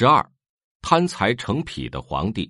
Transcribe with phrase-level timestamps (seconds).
[0.00, 0.24] 十二，
[0.80, 2.48] 贪财成癖的皇帝。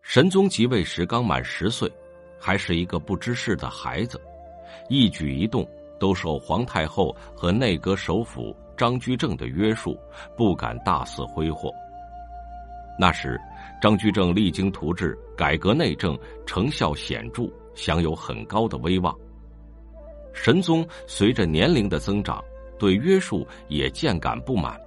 [0.00, 1.86] 神宗即位时刚满十岁，
[2.40, 4.18] 还是一个不知事的孩子，
[4.88, 5.68] 一举一动
[5.98, 10.00] 都受皇太后和内阁首辅张居正的约束，
[10.34, 11.70] 不敢大肆挥霍。
[12.98, 13.38] 那时，
[13.82, 19.14] 张居正励精图治，改革内政，成效显著，享有很高的威望。
[20.32, 22.42] 神宗随着年龄的增长，
[22.78, 24.80] 对约束也渐感不满。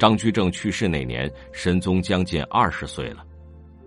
[0.00, 3.22] 张居正去世那年，神宗将近二十岁了。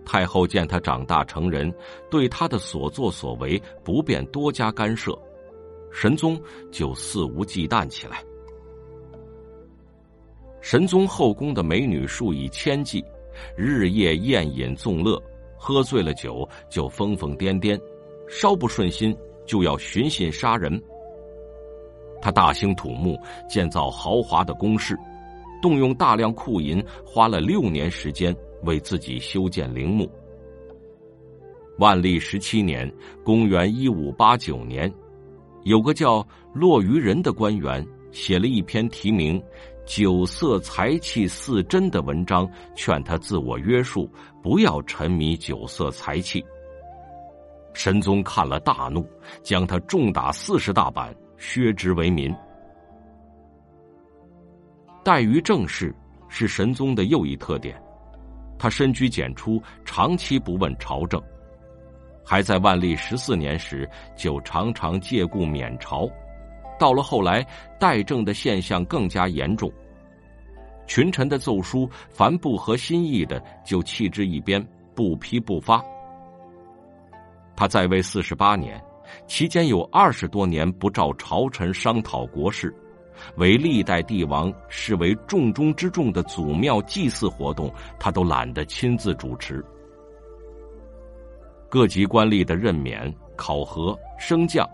[0.06, 1.74] 太后见他长大成人，
[2.08, 5.12] 对他的所作所为不便多加干涉，
[5.90, 6.40] 神宗
[6.70, 8.22] 就肆无忌惮起来。
[10.60, 13.04] 神宗后宫的美女数以千计，
[13.56, 15.20] 日夜宴饮纵乐，
[15.58, 17.76] 喝醉了酒就疯疯癫癫，
[18.28, 19.12] 稍不顺心
[19.44, 20.80] 就要寻衅杀人。
[22.22, 24.96] 他大兴土木，建造豪华的宫室，
[25.64, 30.06] 动用大量库银，花了六年时间为自己修建陵墓。
[31.78, 32.92] 万历十七年
[33.24, 34.92] （公元一五八九年），
[35.64, 39.42] 有个叫骆于人的官员写了一篇题名。
[39.86, 44.06] 酒色财气似真的文章，劝他自我约束，
[44.42, 46.44] 不要沉迷酒色财气。
[47.72, 49.02] 神宗看了大怒，
[49.42, 52.30] 将他重打四十大板，削职为民。
[55.04, 55.94] 怠于政事
[56.28, 57.78] 是神宗的又一特点，
[58.58, 61.22] 他深居简出，长期不问朝政，
[62.24, 66.08] 还在万历十四年时就常常借故免朝。
[66.78, 67.46] 到了后来，
[67.78, 69.70] 怠政的现象更加严重。
[70.86, 75.84] 群臣的奏疏，凡不合心意的，就弃之一边，不批不发。
[77.54, 78.82] 他在位四十八年，
[79.26, 82.74] 期间有二十多年不召朝臣商讨国事，
[83.36, 89.64] 为历代帝王视为重中之重的祖庙祭祀活动，他都懒得亲自主持。
[91.68, 94.68] 各级官吏的任免、考核、升降。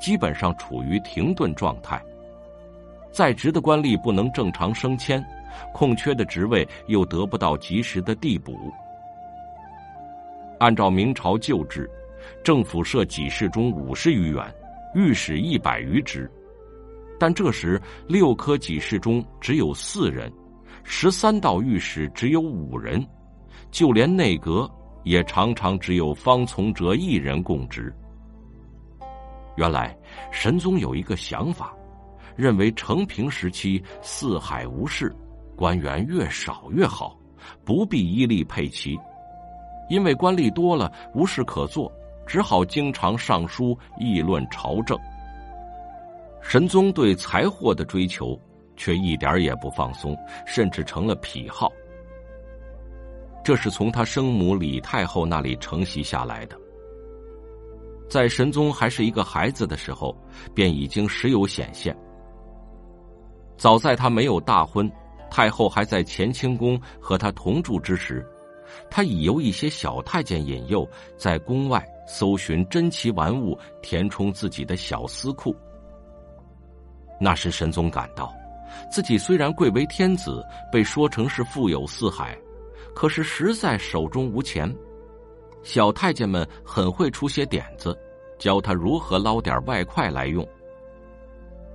[0.00, 2.02] 基本上处于停顿状态，
[3.12, 5.22] 在职的官吏不能正常升迁，
[5.74, 8.72] 空缺的职位又得不到及时的递补。
[10.58, 11.90] 按照明朝旧制，
[12.42, 14.42] 政府设给事中五十余员，
[14.94, 16.28] 御史一百余职，
[17.18, 20.32] 但这时六科给事中只有四人，
[20.84, 23.04] 十三道御史只有五人，
[23.70, 24.70] 就连内阁
[25.02, 27.94] 也常常只有方从哲一人供职。
[29.56, 29.96] 原来，
[30.30, 31.74] 神宗有一个想法，
[32.36, 35.10] 认为成平时期四海无事，
[35.56, 37.18] 官员越少越好，
[37.64, 38.98] 不必依立配齐，
[39.88, 41.90] 因为官吏多了无事可做，
[42.26, 44.98] 只好经常上书议论朝政。
[46.48, 48.40] 神宗对财货的追求
[48.76, 51.72] 却一点也不放松，甚至成了癖好。
[53.42, 56.56] 这是从他生母李太后那里承袭下来的。
[58.08, 60.16] 在神宗还是一个孩子的时候，
[60.54, 61.96] 便已经时有显现。
[63.56, 64.88] 早在他没有大婚，
[65.28, 68.24] 太后还在乾清宫和他同住之时，
[68.88, 75.52] 他已由一些小太监引诱，在宫外搜寻珍奇玩物，填充自己的小私库。
[77.18, 78.34] 那时神宗感到，
[78.90, 82.36] 自己虽然贵为天子，被说成是富有四海，
[82.94, 84.74] 可是实在手中无钱。
[85.62, 87.98] 小太监们很会出些点子，
[88.38, 90.46] 教他如何捞点外快来用。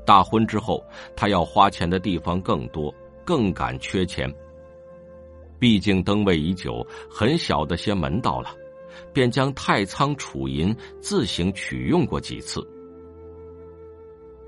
[0.05, 0.83] 大婚之后，
[1.15, 2.93] 他要花钱的地方更多，
[3.25, 4.33] 更感缺钱。
[5.59, 8.55] 毕竟登位已久，很小的些门道了，
[9.13, 12.65] 便将太仓储银自行取用过几次。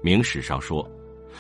[0.04, 0.86] 明史上说，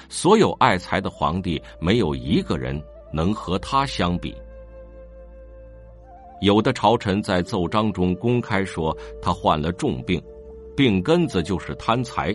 [0.07, 2.81] 所有爱财的皇帝，没有一个人
[3.12, 4.34] 能和他相比。
[6.40, 10.22] 有的朝臣在奏章中公开说他患了重病，
[10.78, 12.34] 病根子就是贪财，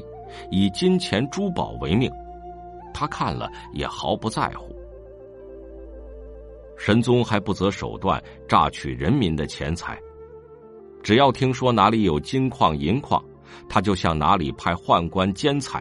[0.51, 2.11] 以金钱珠宝为命。
[2.93, 4.77] 他看了也毫不在乎。
[6.77, 9.99] 神宗还不择手段榨取人民的钱财，
[11.03, 13.25] 只要听说哪里有金矿银矿，
[13.69, 15.81] 他就向哪里派宦官监财；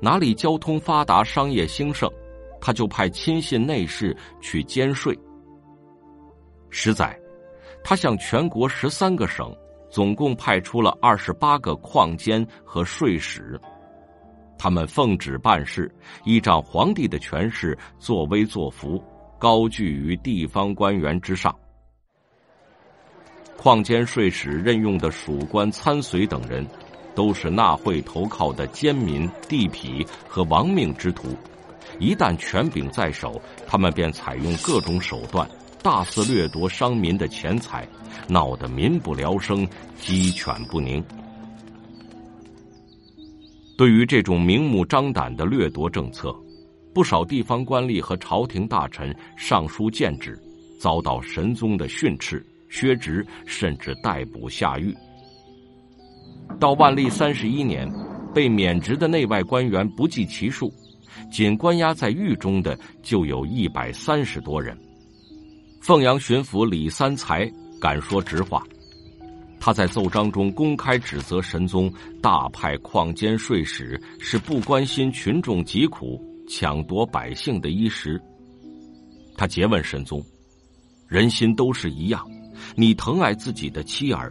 [0.00, 2.10] 哪里交通发达、商业兴盛，
[2.60, 5.18] 他就派亲信内侍去监税。
[6.70, 7.18] 实在。
[7.86, 9.54] 他向全国十三个省，
[9.90, 13.60] 总共派出了二十八个矿监和税使，
[14.58, 15.94] 他们奉旨办事，
[16.24, 19.04] 依仗皇帝的权势作威作福，
[19.38, 21.54] 高居于地方官员之上。
[23.58, 26.66] 矿监税使任用的属官参随等人，
[27.14, 31.28] 都是纳贿投靠的奸民、地痞和亡命之徒，
[31.98, 35.48] 一旦权柄在手，他们便采用各种手段，
[35.82, 37.88] 大肆掠夺商民的钱财，
[38.28, 39.66] 闹得民不聊生，
[39.96, 41.02] 鸡犬不宁。
[43.76, 46.34] 对于这种明目张胆的掠夺政策，
[46.94, 50.40] 不少地方官吏和朝廷大臣上书谏止，
[50.78, 54.94] 遭到神宗的训斥、削职，甚至逮捕下狱。
[56.58, 57.90] 到万历三十一年，
[58.34, 60.72] 被免职的内外官员不计其数，
[61.30, 64.76] 仅关押在狱中的就有一百三十多人。
[65.80, 68.62] 凤阳巡抚李三才敢说直话。
[69.60, 71.92] 他在奏章中公开指责神宗
[72.22, 78.20] 大派矿监税使是不关心群众疾苦、抢夺百姓的衣食。
[79.36, 80.22] 他诘问神宗
[81.08, 82.22] ：“人心都是一样，
[82.76, 84.30] 你疼爱自己的妻儿，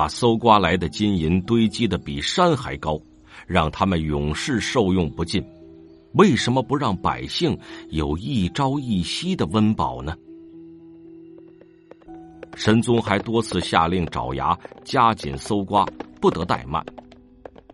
[0.00, 2.98] 把搜刮来的金银堆积的比山还高，
[3.46, 5.44] 让他们永世受用不尽，
[6.14, 7.54] 为什么不让百姓
[7.90, 10.16] 有一朝一夕的温饱呢？”
[12.56, 15.86] 神宗还多次下令爪牙加紧搜刮，
[16.18, 16.82] 不得怠慢。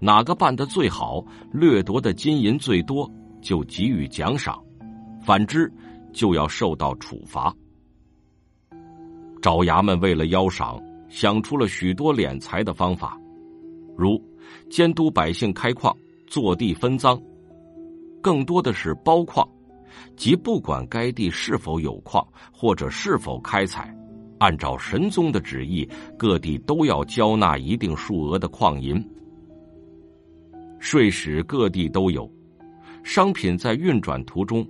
[0.01, 3.09] 哪个办得最好，掠夺的金银最多，
[3.41, 4.57] 就给予奖赏；
[5.25, 5.73] 反之，
[6.13, 7.55] 就要受到处罚。
[9.41, 13.19] 爪牙们为了邀赏，想出了许多敛财的方法，
[13.97, 14.21] 如
[14.69, 17.17] 监督百姓开矿、坐地分赃；
[18.23, 19.49] 更多的是包矿，
[20.17, 23.95] 即不管该地是否有矿或者是否开采。
[24.39, 25.89] 按照神宗的旨意，
[26.19, 29.03] 各地都要交纳一定数额的矿银。
[30.79, 32.31] 税使各地都有，
[33.03, 34.67] 商品在运转途中，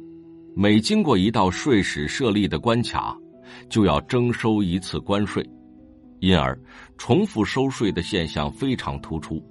[0.54, 3.18] 每经过一道税使设立的关卡，
[3.68, 5.44] 就要征收一次关税，
[6.20, 6.58] 因而
[6.96, 9.42] 重复收税的现象非常突出。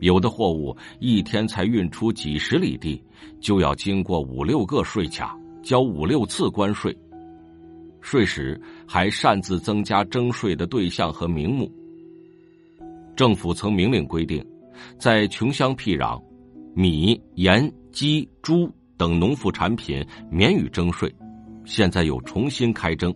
[0.00, 3.02] 有的货物一天才运出几十里地，
[3.40, 6.96] 就要经过五六个税卡，交五六次关税。
[8.00, 11.70] 税时还擅自增加征税的对象和名目。
[13.14, 14.44] 政府曾明令规定，
[14.98, 16.20] 在穷乡僻壤，
[16.74, 21.14] 米、盐、鸡、猪等农副产品免予征税，
[21.64, 23.14] 现在又重新开征。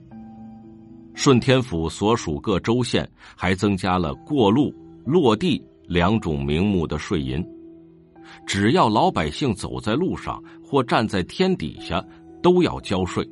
[1.16, 4.72] 顺天府所属各州县还增加了过路、
[5.02, 7.42] 落地两种名目的税银，
[8.46, 12.04] 只要老百姓走在路上或站在天底下，
[12.42, 13.26] 都要交税。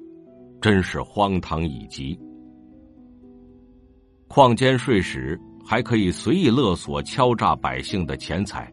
[0.62, 2.18] 真是荒唐以极！
[4.28, 8.72] 矿监税使还可以随意勒索、敲诈百姓的钱财，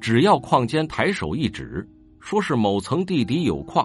[0.00, 1.84] 只要矿监抬手一指，
[2.20, 3.84] 说是某层地底有矿，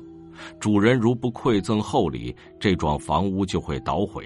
[0.60, 4.24] 主人如不馈赠厚礼，这幢房屋就会捣毁；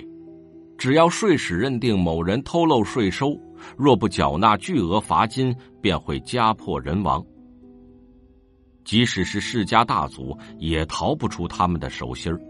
[0.78, 3.38] 只要税使认定某人偷漏税收，
[3.78, 7.24] 若不缴纳巨额罚金，便会家破人亡。
[8.84, 12.42] 即使是世家大族，也逃不出他们的手心儿。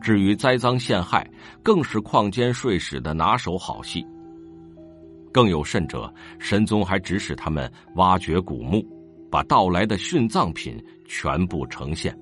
[0.00, 1.28] 至于栽赃陷害，
[1.62, 4.04] 更是矿监税使的拿手好戏。
[5.32, 8.84] 更有甚者，神宗还指使他们挖掘古墓，
[9.30, 12.14] 把盗来的殉葬品全部呈现。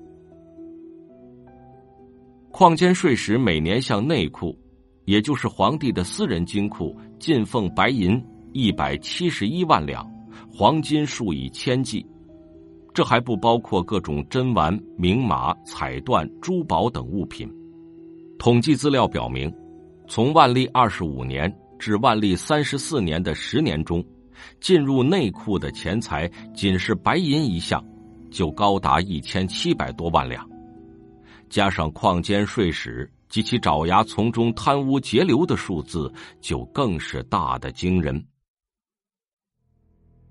[2.51, 4.57] 矿监税使每年向内库，
[5.05, 8.21] 也就是皇帝的私人金库进奉白银
[8.51, 10.05] 一百七十一万两，
[10.53, 12.05] 黄金数以千计，
[12.93, 17.49] 这还不包括各种珍玩、名马、彩缎、珠宝等物品。
[18.37, 19.51] 统计资料表明，
[20.07, 24.03] 从万历二十五年至万历三十四年的十年中，
[24.59, 27.83] 进入内库的钱财仅是白银一项，
[28.29, 30.47] 就高达一千七百多万两，
[31.51, 38.25] 加上矿监税使及其爪牙从中贪污截留的数字，就更是大的惊人。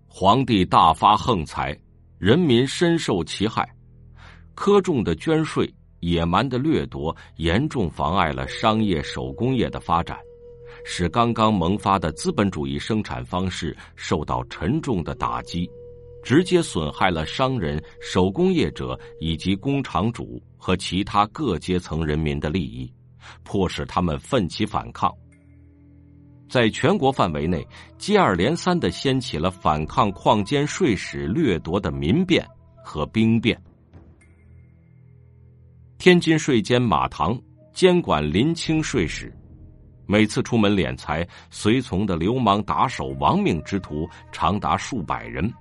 [0.08, 1.78] 皇帝大发横财，
[2.18, 3.68] 人民深受其害，
[4.56, 5.72] 苛重的捐税。
[6.00, 10.18] 野蛮的掠夺严重妨碍了商业手工业的发展，
[10.82, 15.70] 使刚刚萌发的资本主义生产方式受到沉重的打击，
[16.22, 22.92] 直接损害了商人、手工业者以及工厂主和其他各阶层人民的利益，
[23.42, 25.12] 迫使他们奋起反抗。
[26.48, 32.44] 在全国范围内，接二连三的掀起了反抗矿监税使掠夺的民变
[32.84, 33.60] 和兵变。
[35.96, 37.40] 天津税监马堂
[37.72, 39.32] 监管临清税使，
[40.06, 45.52] 每次出门敛财，随从的流氓打手、亡命之徒长达数百人。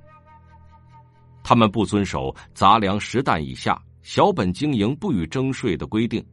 [1.49, 6.23] 他们不遵守杂粮十担以下小本经营不予征税的规定，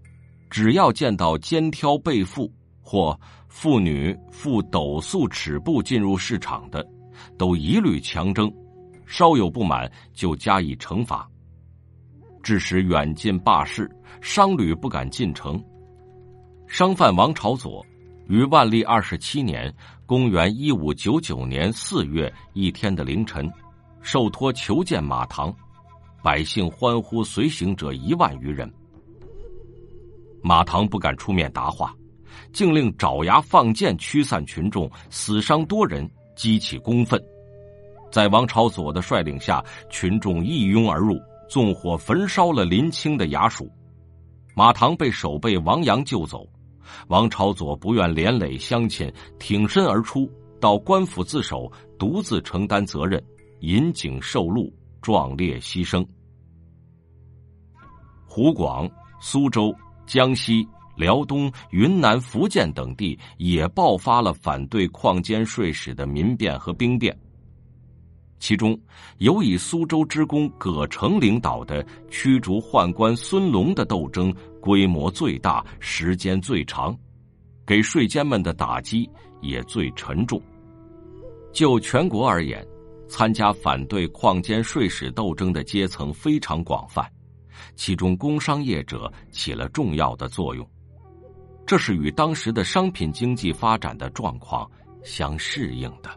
[0.51, 3.19] 只要见到肩挑背负或
[3.49, 6.87] 妇女负斗素尺布进入市场的，
[7.39, 8.53] 都一律强征，
[9.07, 11.27] 稍有不满就加以惩罚，
[12.43, 15.59] 致使远近罢市，商旅不敢进城。
[16.67, 17.83] 商贩王朝佐
[18.29, 23.51] 于万历二十七年（公元一五九九年四月）一天的凌晨，
[24.07, 25.53] 受托求见马唐，
[26.23, 28.73] 百姓欢呼，随行者一万余人。
[30.41, 31.93] 马唐不敢出面答话，
[32.53, 37.21] 竟令爪牙放箭驱散群众，死伤多人，激起公愤。
[38.09, 39.61] 在王朝佐的率领下，
[39.91, 41.19] 群众一拥而入，
[41.51, 43.69] 纵火焚烧了林清的衙署。
[44.55, 46.49] 马唐被守备王阳救走。
[47.09, 53.21] 王朝佐不愿连累乡亲，挺身而出，到官府自首，独自承担责任，
[53.67, 56.07] 引颈受戮，壮烈牺牲。
[58.25, 58.89] 湖广、
[59.21, 59.75] 苏州、
[60.07, 67.13] 江西、辽东、云南、福建等地也爆发了反对矿监税使的民变和兵变。
[68.39, 68.79] 其中，
[69.19, 74.33] 有以苏州之公葛城领导的驱逐宦官孙龙的斗争。
[74.61, 76.97] 规模最大，时间最长，
[77.65, 79.09] 给税监们的打击
[79.41, 80.41] 也最沉重。
[81.53, 82.67] 就全国而言，
[83.09, 87.11] 参加反对矿监税史斗争的阶层非常广泛，
[87.75, 90.69] 其中工商业者起了重要的作用。
[91.67, 94.71] 这是与当时的商品经济发展的状况
[95.03, 96.11] 相适应的。